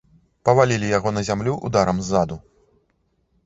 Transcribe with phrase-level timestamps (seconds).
[0.47, 2.41] Павалілі яго на зямлю ударам ззаду.